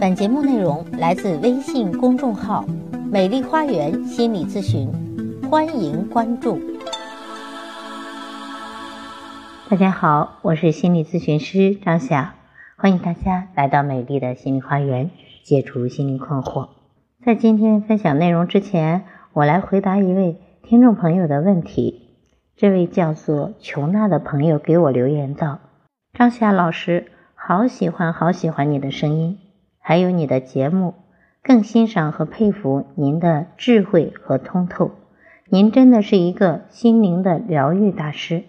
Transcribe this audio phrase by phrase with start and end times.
[0.00, 2.64] 本节目内容来自微信公众号
[3.10, 4.90] “美丽花园心理咨询”，
[5.48, 6.58] 欢迎关注。
[9.68, 12.34] 大家好，我是心理咨询师张霞，
[12.76, 15.10] 欢迎大家来到美丽的心理花园，
[15.44, 16.68] 解除心灵困惑。
[17.24, 22.10] 在今天分享内容之前，我来回答一位听众朋友的问题。
[22.56, 25.60] 这位叫做琼娜的朋友给我留言道
[26.18, 29.38] ：“张霞老师，好喜欢好喜欢你的声音。”
[29.86, 30.94] 还有你的节目，
[31.42, 34.92] 更欣赏和佩服您的智慧和通透。
[35.50, 38.44] 您真的是一个心灵的疗愈大师。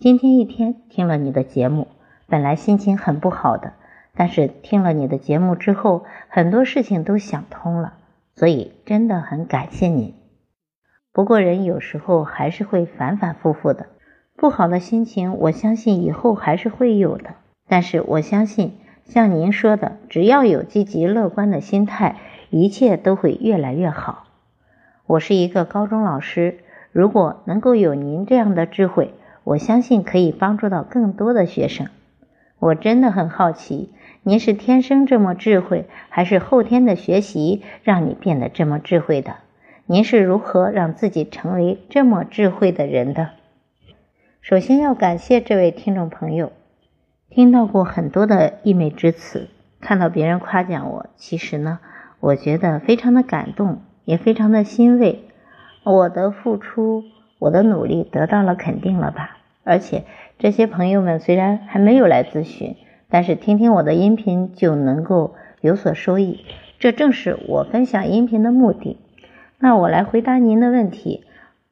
[0.00, 1.86] 今天一天听了你的节目，
[2.26, 3.74] 本来心情很不好的，
[4.16, 7.92] 但是听了你的节目之后，很多事情都想通了，
[8.34, 10.14] 所以真的很感谢您。
[11.12, 13.86] 不过人有时候还是会反反复复的，
[14.34, 17.36] 不好的心情，我相信以后还是会有的。
[17.68, 18.78] 但是我相信。
[19.08, 22.16] 像您说的，只要有积极乐观的心态，
[22.50, 24.24] 一切都会越来越好。
[25.06, 26.58] 我是一个高中老师，
[26.90, 31.86] 如果能够有您这样的智慧，我相信可以帮助到更多的学生。
[32.58, 39.36] 我真的很好奇，您是天生这么智慧，还是后天的学习让你变得这么智慧的？
[39.86, 43.30] 您是如何让自己成为这么智慧的人的？
[44.40, 46.50] 首先要感谢这位听众朋友。
[47.28, 49.48] 听到过很多的溢美之词，
[49.80, 51.80] 看到别人夸奖我，其实呢，
[52.20, 55.24] 我觉得非常的感动，也非常的欣慰。
[55.82, 57.04] 我的付出，
[57.38, 59.38] 我的努力得到了肯定了吧？
[59.64, 60.04] 而且
[60.38, 62.76] 这些朋友们虽然还没有来咨询，
[63.10, 66.44] 但是听听我的音频就能够有所收益，
[66.78, 68.98] 这正是我分享音频的目的。
[69.58, 71.24] 那我来回答您的问题，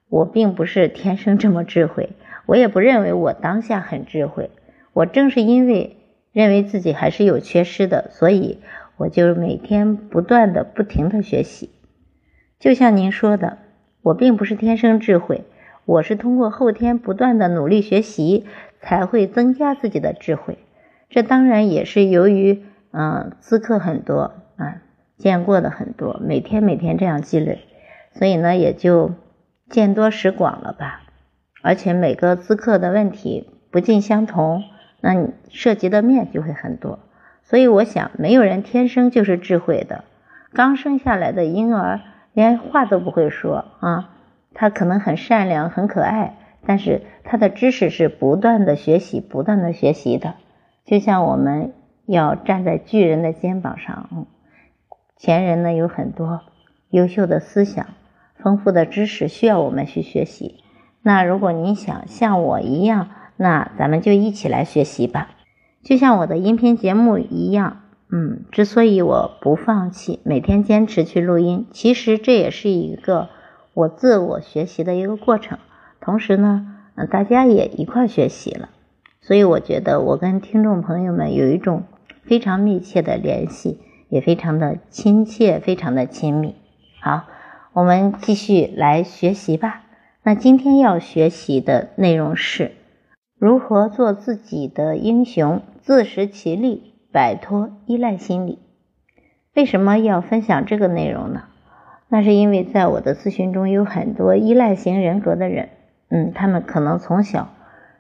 [0.08, 2.10] 我并不是天生这么智慧，
[2.47, 4.50] 我也不认为我当下很智慧。
[4.95, 5.98] 我正是因为
[6.33, 8.61] 认为自己还是有缺失的，所以
[8.97, 11.70] 我就每天不断的、不停的学习。
[12.59, 13.59] 就像您说的，
[14.03, 15.44] 我并不是天生智慧，
[15.84, 18.47] 我是通过后天不断的努力学习，
[18.81, 20.59] 才会增加自己的智慧。
[21.11, 22.62] 这当然也是由于，
[22.93, 24.82] 嗯，资课很多啊，
[25.19, 27.61] 见过的很多，每天每天这样积累，
[28.12, 29.12] 所以呢，也就
[29.69, 31.03] 见多识广了吧。
[31.62, 34.62] 而且每个资课的问题不尽相同。
[35.06, 36.98] 那你涉及的面就会很多，
[37.42, 40.03] 所以我想没有人天生就是智慧的。
[40.54, 42.00] 刚生下来的婴儿
[42.32, 44.14] 连话都不会说啊，
[44.54, 50.37] 他可能很善良很可爱，但是他的知识是不断的学习不断的学习的。
[50.87, 51.75] 就像我们
[52.06, 54.25] 要站在巨人的肩膀上，嗯
[55.19, 56.41] 前人呢有很多
[56.88, 57.88] 优秀的思想、
[58.37, 60.64] 丰富的知识需要我们去学习。
[61.03, 65.31] 那如果您想像我一样，那咱们就一起来学习吧，
[65.83, 73.28] 就像我的音频节目一样，嗯，之所以我不放弃，每天坚持去录音，其实这也是一个
[73.75, 75.59] 我自我学习的一个过程。
[76.00, 78.69] 同时呢，嗯，大家也一块学习了，
[79.21, 81.83] 所以我觉得我跟听众朋友们有一种
[82.23, 86.55] 非常密切的联系，也非常的亲切，非常的亲密。
[87.00, 87.25] 好，
[87.73, 89.83] 我们继续来学习吧。
[90.23, 92.71] 那今天要学习的内容是。
[93.44, 98.59] 如何做自己的英雄，自食其力，摆脱依赖心理？
[99.53, 101.43] 为什么要分享这个内容呢？
[102.09, 105.69] 那是因为在我的咨询中有很多依赖型人格的人，
[106.09, 107.50] 嗯，他们可能从小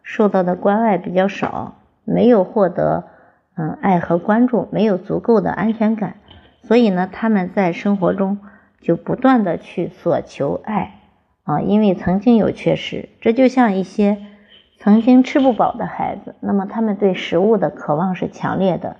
[0.02, 1.74] 受到的关爱比较少，
[2.04, 3.04] 没有获得
[3.54, 6.16] 嗯爱和关注，没有足够的安全感，
[6.62, 8.38] 所以呢，他们在生活中
[8.80, 11.00] 就不断的去索求爱
[11.42, 14.16] 啊，因为曾经有缺失，这就像一些。
[14.84, 18.96] 曾经吃不饱的孩子，那么他们对食物的渴望是强烈的；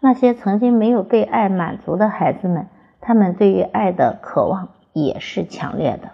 [0.00, 2.68] 那些曾经没有被爱满足的孩子们，
[3.02, 6.12] 他们对于爱的渴望也是强烈的。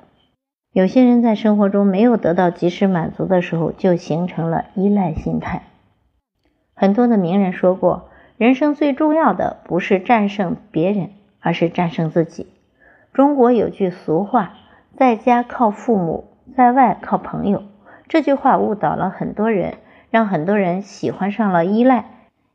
[0.72, 5.62] 有些人在生活中没有得到及时满足的时候，就形成了依赖心态。
[6.75, 8.08] 很多的名人说过，
[8.38, 12.49] 人生最重要的不是战胜别人，而是战胜自己。
[13.12, 14.55] 中国有句俗话
[14.99, 16.25] ：“在家靠父母，
[16.56, 17.62] 在外靠朋友。”
[18.12, 19.76] 这句话误导了很多人，
[20.11, 22.05] 让很多人喜欢上了依赖，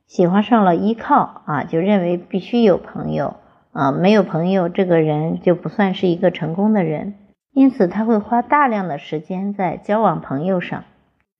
[0.06, 3.38] 喜欢上了依靠啊，就认为必须有朋友
[3.71, 7.15] 啊，没有朋友，这个人就不算是一个成功的人。
[7.54, 10.83] 因此，他会花大量的时间在交往朋友上。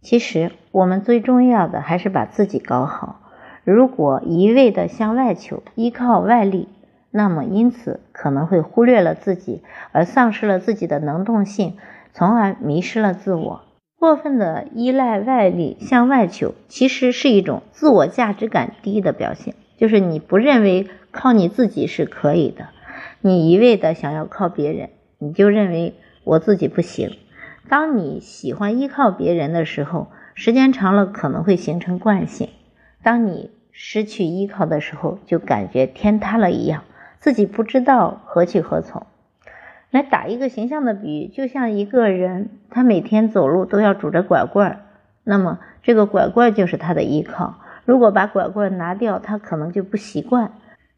[0.02, 3.20] 其实，我们最重要的还是把自己搞好。
[3.64, 6.70] 如果一味的向外求，依靠外力，
[7.12, 9.62] 那么因此可能会忽略了自己，
[9.92, 11.78] 而丧失了自己的能动性，
[12.14, 13.62] 从而迷失了自我。
[14.00, 19.56] 过分的依赖外力向外求，其实是一种自我价值感低的表现。
[19.76, 22.68] 就是你不认为靠你自己是可以的。
[23.22, 27.18] 你一味的想要靠别人，你就认为我自己不行。
[27.70, 32.50] 当你喜欢依靠别人的时候，时间长了可能会形成惯性。
[33.02, 36.84] 当你失去依靠的时候，就感觉天塌了一样，
[37.20, 39.08] 自己不知道何去何从。
[39.98, 44.78] 来打一个形象的比喻，就像一个人，他每天走路都要拄着拐棍，
[45.24, 47.56] 那么这个拐棍就是他的依靠。
[47.84, 50.52] 如果把拐棍拿掉，他可能就不习惯。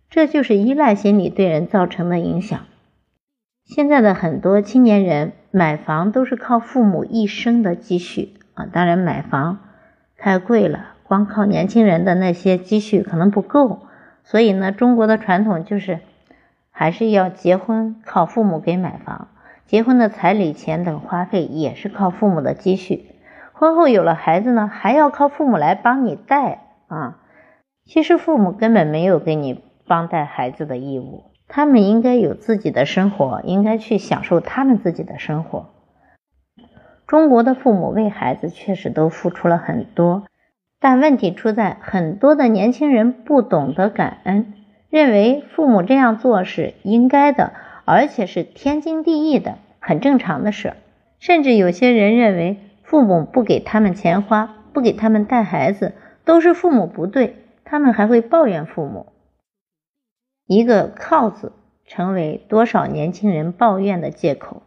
[0.10, 2.60] 这就是依赖心理对人造成的影响。
[3.64, 9.60] 现在的很多青年人买房都是靠父母一生的积蓄啊，当然买房
[10.18, 13.82] 太贵了，光靠年轻人的那些积蓄可能不够。
[14.24, 16.00] 所以呢，中国的传统就是
[16.80, 19.28] 还是要结婚靠父母给买房，
[19.66, 23.12] 结婚的彩礼钱等花费也是靠父母的积蓄。
[23.52, 27.20] 婚后有了孩子呢，还要靠父母来帮你带啊。
[27.86, 29.62] 其实父母根本没有给你。
[29.90, 35.66] 帮带孩子的义务，他们应该有自己的生活，应该去享受他们自己的生活。
[37.08, 40.26] 中国的父母为孩子确实都付出了很多，
[40.80, 44.54] 但问题出在很多的年轻人不懂得感恩，
[44.90, 47.54] 认为父母这样做是应该的，
[47.86, 50.74] 而且是天经地义的，很正常的事。
[51.20, 55.94] 甚至有些人认为父母不给他们钱花，不给他们带孩子，
[56.26, 59.08] 都是父母不对，他们还会抱怨父母。
[60.48, 61.52] 一个“靠”字
[61.86, 64.64] 成为多少年轻人抱怨的借口。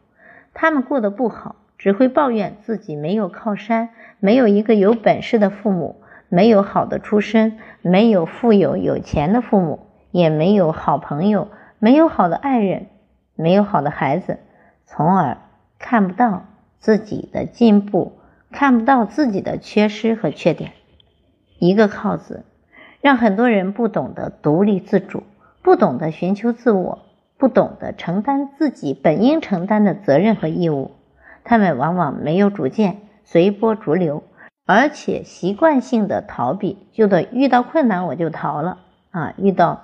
[0.54, 3.88] 他们过得不好，只会抱怨自己没有靠山，
[4.20, 5.96] 没有一个有本事的父母，
[6.28, 9.80] 没有好的出身，没有富有有钱的父母，
[10.12, 11.48] 也没有好朋友，
[11.80, 12.86] 没有好的爱人，
[13.34, 14.38] 没有好的孩子，
[14.86, 15.38] 从而
[15.80, 16.44] 看不到
[16.78, 18.20] 自己的进步，
[18.52, 20.70] 看不到自己的缺失和缺点。
[21.58, 22.44] 一个“靠”字，
[23.00, 25.24] 让很多人不懂得独立自主。
[25.64, 26.98] 不懂得寻求自我，
[27.38, 30.90] 不懂得承担自己本应承担的责任和义务，
[31.44, 34.24] 他们往往没有主见，随波逐流，
[34.66, 38.78] 而且习惯性的逃避，就得遇到困难我就逃了
[39.12, 39.82] 啊，遇到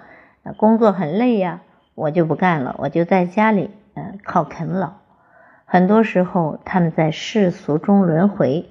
[0.57, 1.63] 工作很累呀，
[1.95, 4.95] 我就不干了，我就在家里嗯靠啃老。
[5.65, 8.67] 很多时候他们在世俗中轮回，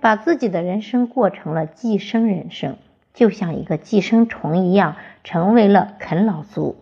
[0.00, 2.76] 把自己的人生过成了寄生人生。
[3.12, 6.76] 就像一个寄生虫一样，成为了啃老族。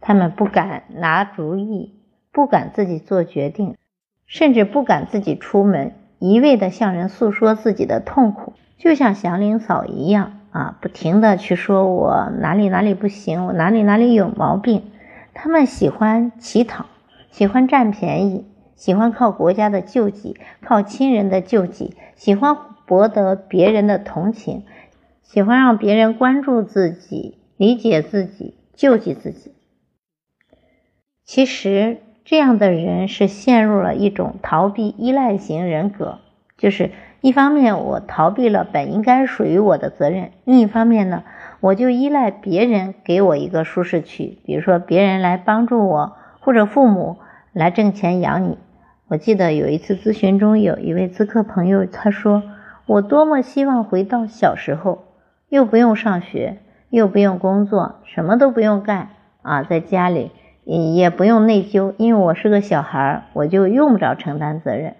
[0.00, 1.94] 他们不敢拿主意，
[2.32, 3.76] 不敢自己做决定，
[4.26, 14.92] 甚至不敢自己出门，一味的向人诉说自己的痛苦，就像祥林嫂一样啊，不停的去说我哪里哪里不行，我哪里哪里有毛病。
[15.34, 16.86] 他们喜欢乞讨，
[17.32, 18.46] 喜欢占便宜，
[18.76, 22.56] 喜欢靠国家的救济，靠亲人的救济，喜欢
[22.86, 24.62] 博得别人的同情。
[25.22, 29.52] 喜欢让别人关注自己、理解自己、救济自己。
[31.24, 36.20] 其实，这样的人是陷入了一种逃避依赖型人格，
[36.56, 36.92] 就是
[37.24, 41.24] 一方面我逃避了本应该属于我的责任，另一方面呢，
[41.60, 47.16] 我就依赖别人给我一个舒适区，比如说别人来帮助我，或者父母
[47.54, 48.58] 来挣钱养你。
[49.08, 52.42] 我记得有一次咨询中，有一位咨客朋友他说
[52.84, 55.04] ：“我多么希望回到小时候。”
[55.48, 56.58] 又不用上学，
[56.90, 59.08] 又不用工作，什么都不用干
[59.40, 60.30] 啊，在家里
[60.64, 64.96] 也不用内疚，因为我是个小孩，我就用不着承担责任。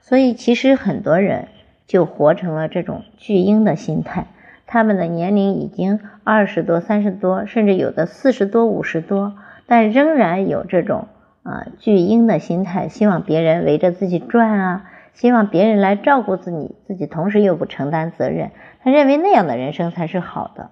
[0.00, 1.48] 所以其实很多人
[1.86, 4.26] 就活成了这种巨婴的心态，
[4.66, 9.34] 他们的年龄已经二十多、三十多，甚至有的四十多、五十多，
[9.66, 11.08] 但仍然有这种
[11.42, 14.90] 啊巨婴的心态，希望别人围着自己转啊。
[15.14, 18.50] 希望别人来照顾自己，自己同时又不承担责任，
[18.82, 20.68] 他认为那样的人生才是好的。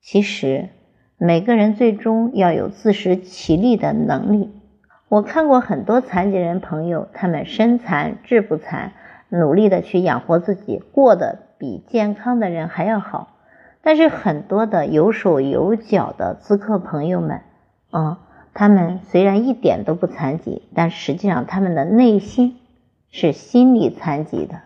[0.00, 0.70] 其实，
[1.18, 4.50] 每个人最终要有自食其力的能力。
[5.10, 8.92] 我看过很多残疾人朋友，他们身残志不残，
[9.32, 13.36] 努力的去养活自己，过得比健康的人还要好。
[13.82, 17.40] 但是很多的有手有脚的咨客朋友们，
[17.90, 18.20] 啊，
[18.54, 22.58] 他们虽然一点都不残疾，但实际上他们的内心。
[23.14, 24.62] 是心理残疾的，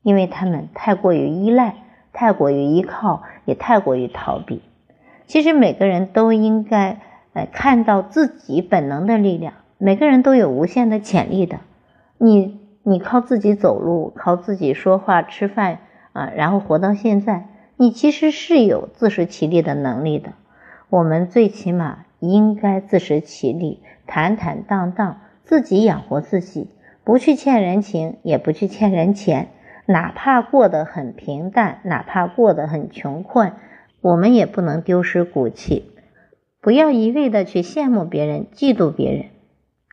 [0.00, 1.74] 因为他们太过于依赖，
[2.14, 4.62] 太过于依靠，也太过于逃避。
[5.26, 7.02] 其实每个人都应该
[7.34, 11.58] 呃看到自己本能的力量，每个人都有无限的潜力的。
[12.16, 15.78] 你你靠自己走路，靠自己说话吃饭
[16.12, 20.32] 啊，然后活到现在，你其实是有自食其力的能力的。
[20.88, 26.68] 我们最起码应该自食其力，坦坦荡荡，自己养活自己。
[27.04, 29.48] 不去欠人情，也不去欠人钱，
[29.86, 33.52] 哪怕过得很平淡，哪怕过得很穷困，
[34.00, 35.90] 我们也不能丢失骨气。
[36.60, 39.26] 不要一味的去羡慕别人、嫉妒别人，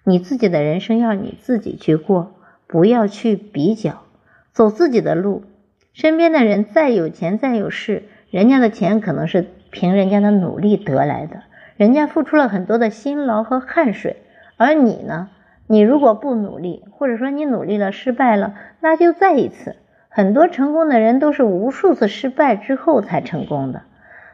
[0.05, 2.33] 你自己的人生要你自己去过，
[2.69, 4.03] 不要去比较，
[4.53, 5.41] 走自己的路。
[5.91, 11.41] 身边的人再有钱、再有势，人家的钱可能是凭人家的努力得来的，
[11.77, 14.17] 人家付出了很多的辛劳和汗水，
[14.55, 15.29] 而你呢？
[15.65, 19.75] 你如果不努力，或者说你努力了失败了，那就再一次。
[20.07, 23.81] 很多成功的人都是无数次失败之后才成功的。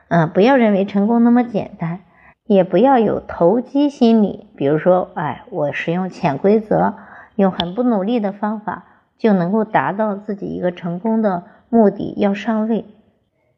[0.10, 2.00] 嗯，不要认为成功那么简单。
[2.48, 6.94] 也不要有投机心理，比如说，哎，我使用潜规则，
[7.36, 8.86] 用很不努力的方法
[9.18, 12.86] 就能够达到自己一个成功的目的，要上位。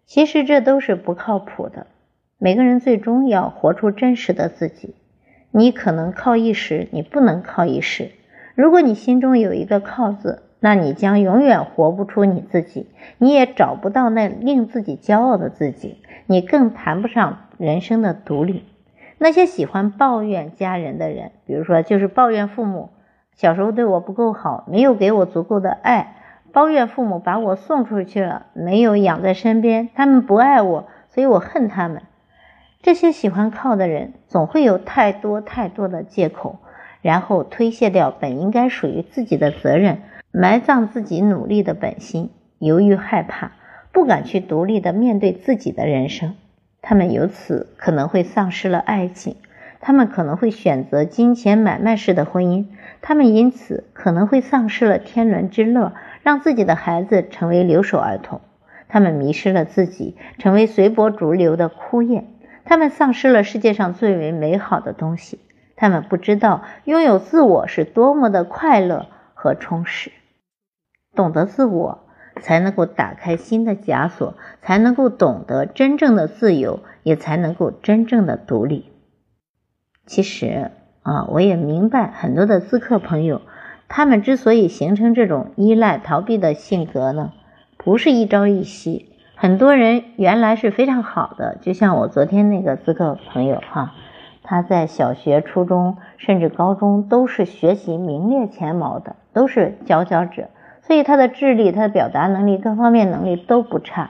[0.05, 1.87] 其实这都是不靠谱的。
[2.37, 4.95] 每个人最终要活出真实的自己。
[5.51, 8.11] 你可能靠一时，你不能靠一时。
[8.53, 18.65] 如果你心中有一个“靠”字，那你将永远活不出你自己，你也找不到那令自己骄傲的自己，你更谈不上人生的独立。
[19.17, 22.89] 那些喜欢抱怨家人的人，比如说就是抱怨父母
[23.37, 26.15] 小时候对我不够好，没有给我足够的爱，
[26.51, 32.01] 抱怨父母把我送出去了，没有养在身边，他们不爱我，所以我恨他们。
[32.81, 36.57] 这些喜欢靠的人，总会有太多太多的借口，
[37.01, 40.01] 然后推卸掉本应该属于自己的责任，
[40.31, 43.51] 埋葬自己努力的本心，由于害怕，
[43.91, 46.35] 不敢去独立的面对自己的人生。
[46.81, 49.35] 他们由此可能会丧失了爱情，
[49.79, 52.67] 他们可能会选择金钱买卖式的婚姻，
[53.01, 55.93] 他们因此可能会丧失了天伦之乐，
[56.23, 58.41] 让自己的孩子成为留守儿童。
[58.87, 62.25] 他们迷失了自己，成为随波逐流的枯叶。
[62.65, 65.39] 他们丧失了世界上最为美好的东西。
[65.75, 70.11] 他们不知道拥有自我是多么的快乐和充实。
[71.15, 72.03] 懂得自我。
[72.39, 78.91] 才能够打开新的枷锁，才能够懂得真正的自由，也才能够真正的独立。
[80.07, 80.71] 其实
[81.03, 83.41] 啊，我也明白很多的咨客朋友，
[83.87, 87.33] 他们之所以形成这种依赖、逃避的性格呢，
[87.77, 89.09] 不是一朝一夕。
[89.35, 93.93] 很多人原来是非常好的，就像我昨天那个咨客朋友哈，
[94.41, 100.49] 他在小学、初中甚至高中都是学习名列前茅的，都是佼佼者。
[100.81, 104.09] 所以他的智力、他的表达能力各方面能力都不差，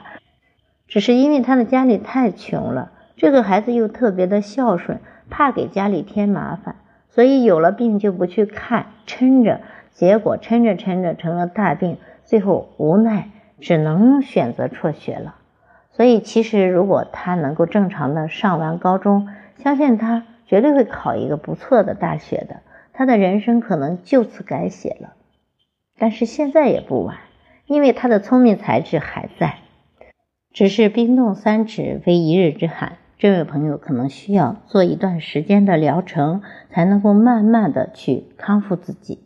[0.86, 5.00] 只是因为他的家里太穷了，这个孩子又特别的孝顺，
[5.30, 6.76] 怕给家里添麻烦，
[7.10, 9.60] 所以有了病就不去看，撑着，
[9.92, 13.30] 结果撑着撑着成了大病，最后无奈
[13.60, 15.36] 只能选择辍学了。
[15.90, 22.60] 所以其实如果他能够正常的上完高中，相信他绝对会考一个不错的大学的，
[22.92, 25.14] 他的人生可能就此改写了。
[25.98, 27.16] 但是现在也不晚，
[27.66, 29.56] 因为他的聪明才智还在，
[30.52, 32.98] 只是冰冻三尺非一日之寒。
[33.18, 39.18] 这位朋友可能需要做一段时间的疗程，才能够慢慢的去康复自己。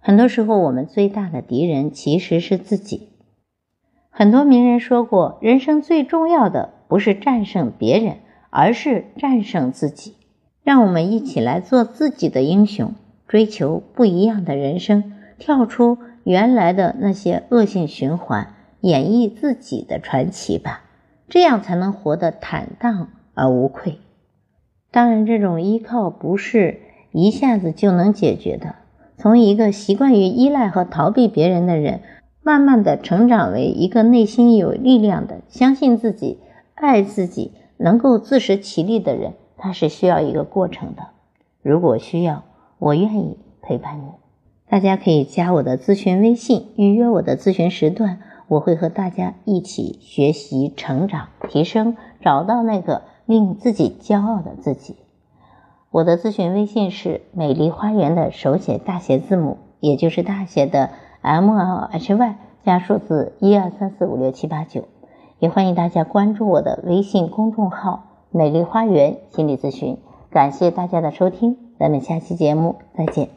[0.00, 3.10] 很多时候，我们最大的敌人其实是自己。
[4.08, 8.16] 很多名人说过，人生最重要的不是战胜别人，
[8.48, 10.14] 而是战胜自己。
[10.64, 12.94] 让我们一起来做自己的英雄，
[13.28, 15.12] 追求不一样的人生。
[15.38, 20.84] 跳出原来的那些恶性循环，演绎自己的传奇吧，
[21.28, 23.98] 这样才能活得坦荡而无愧。
[24.90, 26.80] 当然，这种依靠不是
[27.12, 28.76] 一下子就能解决的。
[29.18, 32.00] 从一个习惯于依赖和逃避别人的人，
[32.42, 36.38] 慢慢的成长为一个内心有力量的、相信自己、
[36.74, 41.08] 爱自己、能够自食其力的人，他是需要一个过程的。
[41.62, 42.44] 如果需要，
[42.78, 44.10] 我愿意陪伴你。
[44.68, 54.96] 大家可以加我的咨询微信，预约我的咨询时段，我会和大家一起学习、成长、提升，找到那个令自己骄傲的自己。
[55.90, 60.90] 我的咨询微信是“美丽花园”的手写大写字母，也就是大写的
[61.22, 64.84] M L H Y 加数字一二三四五六七八九。
[65.38, 69.98] 也欢迎大家关注我的微信公众号“美丽花园心理咨询”。
[70.30, 73.35] 感谢大家的收听，咱们下期节目再见。